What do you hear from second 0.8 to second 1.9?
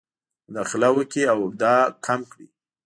وکړي او دا